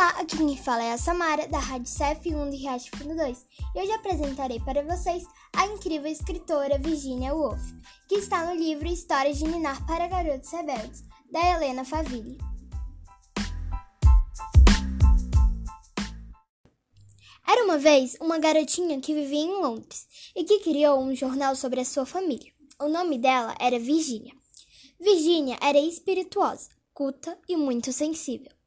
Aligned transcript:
Olá, 0.00 0.14
aqui 0.18 0.38
quem 0.38 0.56
fala 0.56 0.82
é 0.82 0.92
a 0.92 0.96
Samara, 0.96 1.46
da 1.46 1.58
Rádio 1.58 1.92
CF1 1.92 2.48
de 2.48 2.56
Riacho 2.56 2.90
Fundo 2.96 3.14
2. 3.14 3.46
E 3.74 3.80
hoje 3.82 3.92
apresentarei 3.92 4.58
para 4.58 4.82
vocês 4.82 5.24
a 5.54 5.66
incrível 5.66 6.10
escritora 6.10 6.78
Virginia 6.78 7.34
Woolf, 7.34 7.60
que 8.08 8.14
está 8.14 8.46
no 8.46 8.58
livro 8.58 8.88
Histórias 8.88 9.36
de 9.36 9.44
Ninar 9.44 9.86
para 9.86 10.08
Garotos 10.08 10.50
Rebeldes, 10.52 11.04
da 11.30 11.40
Helena 11.50 11.84
Favilli. 11.84 12.38
Era 17.46 17.62
uma 17.62 17.76
vez 17.76 18.16
uma 18.22 18.38
garotinha 18.38 18.98
que 19.02 19.12
vivia 19.12 19.42
em 19.44 19.60
Londres 19.60 20.06
e 20.34 20.44
que 20.44 20.60
criou 20.60 20.98
um 20.98 21.14
jornal 21.14 21.54
sobre 21.54 21.78
a 21.78 21.84
sua 21.84 22.06
família. 22.06 22.50
O 22.80 22.88
nome 22.88 23.18
dela 23.18 23.54
era 23.60 23.78
Virginia. 23.78 24.32
Virginia 24.98 25.58
era 25.60 25.78
espirituosa, 25.78 26.70
culta 26.94 27.38
e 27.46 27.54
muito 27.54 27.92
sensível. 27.92 28.59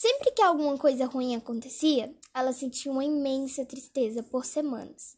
Sempre 0.00 0.32
que 0.32 0.40
alguma 0.40 0.78
coisa 0.78 1.04
ruim 1.04 1.36
acontecia, 1.36 2.10
ela 2.32 2.54
sentia 2.54 2.90
uma 2.90 3.04
imensa 3.04 3.66
tristeza 3.66 4.22
por 4.22 4.46
semanas. 4.46 5.14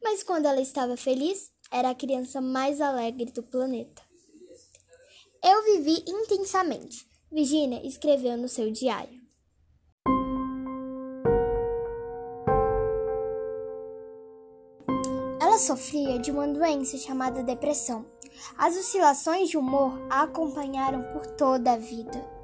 Mas 0.00 0.22
quando 0.22 0.46
ela 0.46 0.60
estava 0.60 0.96
feliz, 0.96 1.50
era 1.68 1.90
a 1.90 1.94
criança 1.96 2.40
mais 2.40 2.80
alegre 2.80 3.32
do 3.32 3.42
planeta. 3.42 4.00
Eu 5.42 5.64
vivi 5.64 6.04
intensamente, 6.06 7.10
Virginia 7.28 7.84
escreveu 7.84 8.36
no 8.36 8.48
seu 8.48 8.70
diário. 8.70 9.20
Ela 15.42 15.58
sofria 15.58 16.20
de 16.20 16.30
uma 16.30 16.46
doença 16.46 16.96
chamada 16.98 17.42
depressão. 17.42 18.06
As 18.56 18.76
oscilações 18.76 19.50
de 19.50 19.58
humor 19.58 20.00
a 20.08 20.22
acompanharam 20.22 21.02
por 21.12 21.26
toda 21.34 21.72
a 21.72 21.76
vida. 21.76 22.39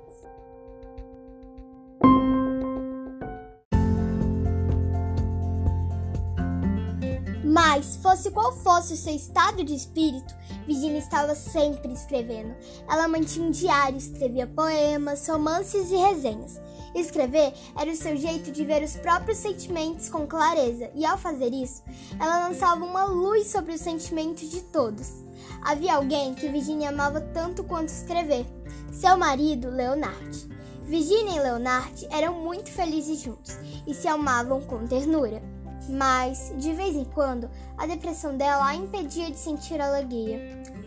Mas, 7.56 7.96
fosse 8.02 8.30
qual 8.30 8.52
fosse 8.52 8.92
o 8.92 8.96
seu 8.98 9.16
estado 9.16 9.64
de 9.64 9.74
espírito, 9.74 10.34
Virginia 10.66 10.98
estava 10.98 11.34
sempre 11.34 11.90
escrevendo. 11.90 12.54
Ela 12.86 13.08
mantinha 13.08 13.48
um 13.48 13.50
diário, 13.50 13.96
escrevia 13.96 14.46
poemas, 14.46 15.26
romances 15.26 15.90
e 15.90 15.96
resenhas. 15.96 16.60
Escrever 16.94 17.54
era 17.74 17.90
o 17.90 17.96
seu 17.96 18.14
jeito 18.14 18.52
de 18.52 18.62
ver 18.62 18.82
os 18.82 18.96
próprios 18.96 19.38
sentimentos 19.38 20.10
com 20.10 20.26
clareza, 20.26 20.90
e 20.94 21.06
ao 21.06 21.16
fazer 21.16 21.50
isso, 21.54 21.82
ela 22.20 22.46
lançava 22.46 22.84
uma 22.84 23.06
luz 23.06 23.46
sobre 23.46 23.72
os 23.72 23.80
sentimentos 23.80 24.50
de 24.50 24.60
todos. 24.60 25.24
Havia 25.62 25.94
alguém 25.94 26.34
que 26.34 26.50
Virginia 26.50 26.90
amava 26.90 27.22
tanto 27.22 27.64
quanto 27.64 27.88
escrever: 27.88 28.44
seu 28.92 29.16
marido, 29.16 29.70
Leonard. 29.70 30.46
Virginia 30.82 31.36
e 31.36 31.42
Leonard 31.42 32.06
eram 32.10 32.34
muito 32.34 32.70
felizes 32.70 33.20
juntos 33.20 33.56
e 33.86 33.94
se 33.94 34.06
amavam 34.06 34.60
com 34.60 34.86
ternura 34.86 35.55
mas 35.88 36.52
de 36.56 36.72
vez 36.72 36.96
em 36.96 37.04
quando 37.04 37.48
a 37.76 37.86
depressão 37.86 38.36
dela 38.36 38.66
a 38.66 38.74
impedia 38.74 39.30
de 39.30 39.38
sentir 39.38 39.80
alegria. 39.80 40.38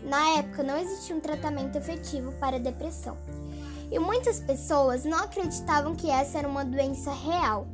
Na 0.02 0.38
época 0.38 0.62
não 0.62 0.78
existia 0.78 1.14
um 1.14 1.20
tratamento 1.20 1.76
efetivo 1.76 2.32
para 2.32 2.56
a 2.56 2.60
depressão 2.60 3.16
e 3.90 3.98
muitas 3.98 4.38
pessoas 4.38 5.04
não 5.04 5.18
acreditavam 5.18 5.94
que 5.94 6.08
essa 6.08 6.38
era 6.38 6.48
uma 6.48 6.64
doença 6.64 7.12
real. 7.12 7.66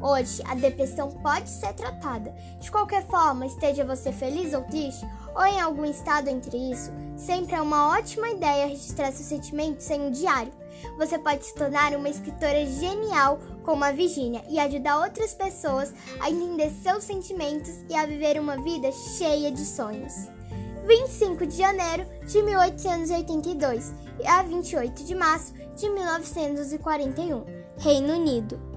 Hoje, 0.00 0.42
a 0.46 0.54
depressão 0.54 1.10
pode 1.10 1.48
ser 1.48 1.72
tratada. 1.74 2.34
De 2.60 2.70
qualquer 2.70 3.06
forma, 3.06 3.46
esteja 3.46 3.84
você 3.84 4.12
feliz 4.12 4.52
ou 4.52 4.62
triste, 4.62 5.06
ou 5.34 5.44
em 5.44 5.60
algum 5.60 5.84
estado 5.84 6.28
entre 6.28 6.56
isso, 6.56 6.92
sempre 7.16 7.54
é 7.54 7.60
uma 7.60 7.96
ótima 7.96 8.28
ideia 8.28 8.66
registrar 8.66 9.12
seus 9.12 9.28
sentimentos 9.28 9.88
em 9.90 10.00
um 10.00 10.10
diário. 10.10 10.52
Você 10.98 11.18
pode 11.18 11.44
se 11.44 11.54
tornar 11.54 11.94
uma 11.94 12.08
escritora 12.08 12.66
genial 12.66 13.38
como 13.62 13.84
a 13.84 13.92
Virginia 13.92 14.42
e 14.48 14.58
ajudar 14.58 14.98
outras 14.98 15.32
pessoas 15.32 15.92
a 16.20 16.30
entender 16.30 16.70
seus 16.82 17.04
sentimentos 17.04 17.72
e 17.88 17.94
a 17.94 18.06
viver 18.06 18.38
uma 18.38 18.56
vida 18.62 18.90
cheia 18.92 19.50
de 19.50 19.64
sonhos. 19.64 20.28
25 20.86 21.46
de 21.46 21.56
janeiro 21.56 22.04
de 22.26 22.42
1882 22.42 23.94
a 24.26 24.42
28 24.42 25.04
de 25.04 25.14
março 25.14 25.54
de 25.76 25.88
1941, 25.88 27.44
Reino 27.78 28.14
Unido. 28.14 28.73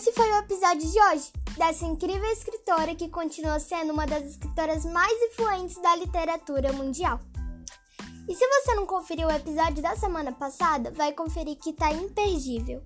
Esse 0.00 0.12
foi 0.12 0.30
o 0.32 0.38
episódio 0.38 0.90
de 0.90 0.98
hoje, 0.98 1.30
dessa 1.58 1.84
incrível 1.84 2.24
escritora 2.32 2.94
que 2.94 3.10
continua 3.10 3.60
sendo 3.60 3.92
uma 3.92 4.06
das 4.06 4.24
escritoras 4.24 4.86
mais 4.86 5.12
influentes 5.24 5.76
da 5.76 5.94
literatura 5.94 6.72
mundial. 6.72 7.20
E 8.26 8.34
se 8.34 8.46
você 8.48 8.74
não 8.74 8.86
conferiu 8.86 9.28
o 9.28 9.30
episódio 9.30 9.82
da 9.82 9.94
semana 9.94 10.32
passada, 10.32 10.90
vai 10.90 11.12
conferir 11.12 11.58
que 11.58 11.74
tá 11.74 11.92
imperdível. 11.92 12.82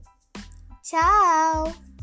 Tchau! 0.83 1.94